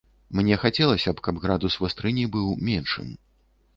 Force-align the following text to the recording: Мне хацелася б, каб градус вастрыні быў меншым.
Мне 0.37 0.55
хацелася 0.61 1.13
б, 1.19 1.23
каб 1.27 1.41
градус 1.43 1.77
вастрыні 1.85 2.25
быў 2.37 2.47
меншым. 2.71 3.07